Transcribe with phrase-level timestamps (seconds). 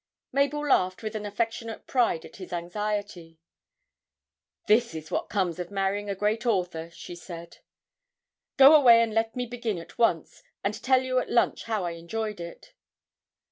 [0.31, 3.39] Mabel laughed with affectionate pride at his anxiety:
[4.65, 7.57] 'This is what comes of marrying a great author!' she said;
[8.57, 11.91] 'go away and let me begin at once, and tell you at lunch how I
[11.91, 12.73] enjoyed it.'